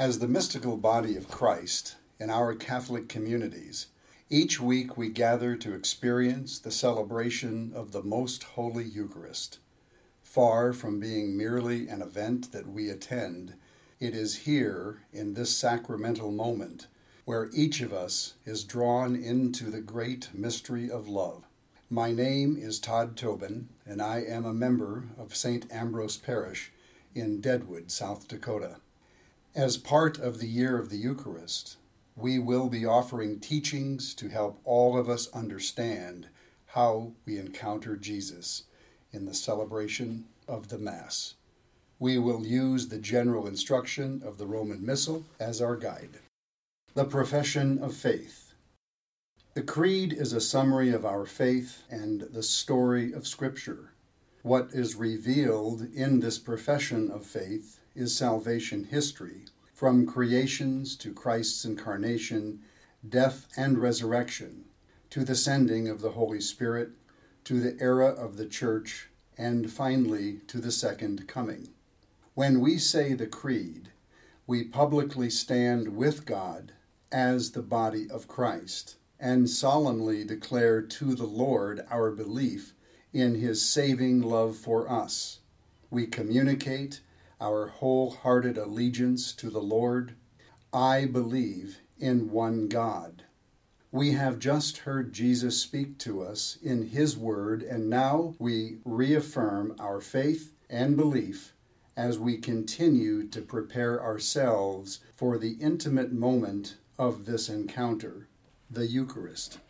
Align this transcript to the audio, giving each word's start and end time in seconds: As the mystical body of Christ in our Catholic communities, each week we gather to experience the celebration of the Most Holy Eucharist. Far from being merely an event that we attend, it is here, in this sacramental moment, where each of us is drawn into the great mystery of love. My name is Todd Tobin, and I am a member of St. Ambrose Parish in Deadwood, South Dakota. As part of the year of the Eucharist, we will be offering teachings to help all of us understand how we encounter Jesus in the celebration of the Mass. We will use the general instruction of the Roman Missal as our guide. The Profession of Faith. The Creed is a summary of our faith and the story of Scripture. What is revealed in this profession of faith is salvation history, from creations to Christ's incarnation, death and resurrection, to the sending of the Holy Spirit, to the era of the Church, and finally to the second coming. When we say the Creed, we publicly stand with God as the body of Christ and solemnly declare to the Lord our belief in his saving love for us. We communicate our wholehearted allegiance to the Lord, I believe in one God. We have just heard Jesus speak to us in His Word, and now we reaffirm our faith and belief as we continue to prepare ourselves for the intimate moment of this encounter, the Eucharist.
As 0.00 0.18
the 0.18 0.28
mystical 0.28 0.78
body 0.78 1.14
of 1.14 1.28
Christ 1.28 1.96
in 2.18 2.30
our 2.30 2.54
Catholic 2.54 3.06
communities, 3.06 3.88
each 4.30 4.58
week 4.58 4.96
we 4.96 5.10
gather 5.10 5.56
to 5.56 5.74
experience 5.74 6.58
the 6.58 6.70
celebration 6.70 7.70
of 7.74 7.92
the 7.92 8.02
Most 8.02 8.44
Holy 8.44 8.86
Eucharist. 8.86 9.58
Far 10.22 10.72
from 10.72 11.00
being 11.00 11.36
merely 11.36 11.86
an 11.86 12.00
event 12.00 12.50
that 12.52 12.66
we 12.66 12.88
attend, 12.88 13.56
it 14.00 14.14
is 14.14 14.46
here, 14.46 15.02
in 15.12 15.34
this 15.34 15.54
sacramental 15.54 16.32
moment, 16.32 16.86
where 17.26 17.50
each 17.52 17.82
of 17.82 17.92
us 17.92 18.36
is 18.46 18.64
drawn 18.64 19.14
into 19.14 19.64
the 19.64 19.82
great 19.82 20.30
mystery 20.32 20.90
of 20.90 21.08
love. 21.08 21.44
My 21.90 22.10
name 22.10 22.56
is 22.58 22.80
Todd 22.80 23.18
Tobin, 23.18 23.68
and 23.84 24.00
I 24.00 24.22
am 24.22 24.46
a 24.46 24.54
member 24.54 25.08
of 25.18 25.36
St. 25.36 25.70
Ambrose 25.70 26.16
Parish 26.16 26.72
in 27.14 27.42
Deadwood, 27.42 27.90
South 27.90 28.28
Dakota. 28.28 28.76
As 29.54 29.76
part 29.76 30.16
of 30.16 30.38
the 30.38 30.46
year 30.46 30.78
of 30.78 30.90
the 30.90 30.96
Eucharist, 30.96 31.76
we 32.14 32.38
will 32.38 32.68
be 32.68 32.86
offering 32.86 33.40
teachings 33.40 34.14
to 34.14 34.28
help 34.28 34.60
all 34.62 34.96
of 34.96 35.08
us 35.08 35.28
understand 35.32 36.28
how 36.66 37.14
we 37.26 37.36
encounter 37.36 37.96
Jesus 37.96 38.62
in 39.12 39.26
the 39.26 39.34
celebration 39.34 40.26
of 40.46 40.68
the 40.68 40.78
Mass. 40.78 41.34
We 41.98 42.16
will 42.16 42.46
use 42.46 42.88
the 42.88 42.98
general 42.98 43.48
instruction 43.48 44.22
of 44.24 44.38
the 44.38 44.46
Roman 44.46 44.86
Missal 44.86 45.24
as 45.40 45.60
our 45.60 45.76
guide. 45.76 46.20
The 46.94 47.04
Profession 47.04 47.82
of 47.82 47.96
Faith. 47.96 48.52
The 49.54 49.62
Creed 49.62 50.12
is 50.12 50.32
a 50.32 50.40
summary 50.40 50.92
of 50.92 51.04
our 51.04 51.26
faith 51.26 51.82
and 51.90 52.20
the 52.20 52.44
story 52.44 53.12
of 53.12 53.26
Scripture. 53.26 53.94
What 54.42 54.68
is 54.72 54.94
revealed 54.94 55.88
in 55.92 56.20
this 56.20 56.38
profession 56.38 57.10
of 57.10 57.26
faith 57.26 57.80
is 57.94 58.16
salvation 58.16 58.84
history, 58.84 59.44
from 59.74 60.06
creations 60.06 60.96
to 60.96 61.12
Christ's 61.12 61.64
incarnation, 61.64 62.60
death 63.08 63.46
and 63.56 63.78
resurrection, 63.78 64.66
to 65.10 65.24
the 65.24 65.34
sending 65.34 65.88
of 65.88 66.00
the 66.00 66.10
Holy 66.10 66.40
Spirit, 66.40 66.90
to 67.44 67.60
the 67.60 67.76
era 67.82 68.08
of 68.08 68.36
the 68.36 68.46
Church, 68.46 69.08
and 69.38 69.72
finally 69.72 70.40
to 70.46 70.58
the 70.58 70.70
second 70.70 71.26
coming. 71.26 71.68
When 72.34 72.60
we 72.60 72.78
say 72.78 73.14
the 73.14 73.26
Creed, 73.26 73.90
we 74.46 74.64
publicly 74.64 75.30
stand 75.30 75.96
with 75.96 76.26
God 76.26 76.72
as 77.10 77.52
the 77.52 77.62
body 77.62 78.08
of 78.10 78.28
Christ 78.28 78.96
and 79.18 79.50
solemnly 79.50 80.24
declare 80.24 80.80
to 80.80 81.14
the 81.14 81.26
Lord 81.26 81.84
our 81.90 82.10
belief 82.10 82.72
in 83.12 83.34
his 83.34 83.62
saving 83.62 84.22
love 84.22 84.56
for 84.56 84.90
us. 84.90 85.40
We 85.90 86.06
communicate 86.06 87.00
our 87.40 87.68
wholehearted 87.68 88.58
allegiance 88.58 89.32
to 89.32 89.48
the 89.48 89.62
Lord, 89.62 90.14
I 90.72 91.06
believe 91.06 91.80
in 91.98 92.30
one 92.30 92.68
God. 92.68 93.24
We 93.92 94.12
have 94.12 94.38
just 94.38 94.78
heard 94.78 95.12
Jesus 95.12 95.60
speak 95.60 95.98
to 95.98 96.22
us 96.22 96.58
in 96.62 96.88
His 96.88 97.16
Word, 97.16 97.62
and 97.62 97.88
now 97.88 98.34
we 98.38 98.78
reaffirm 98.84 99.74
our 99.80 100.00
faith 100.00 100.52
and 100.68 100.96
belief 100.96 101.54
as 101.96 102.18
we 102.18 102.36
continue 102.36 103.26
to 103.28 103.42
prepare 103.42 104.02
ourselves 104.02 105.00
for 105.16 105.38
the 105.38 105.56
intimate 105.60 106.12
moment 106.12 106.76
of 106.98 107.26
this 107.26 107.48
encounter, 107.48 108.28
the 108.70 108.86
Eucharist. 108.86 109.60